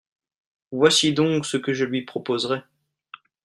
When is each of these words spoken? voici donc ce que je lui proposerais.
voici 0.71 1.13
donc 1.13 1.45
ce 1.45 1.57
que 1.57 1.73
je 1.73 1.85
lui 1.85 2.01
proposerais. 2.03 2.63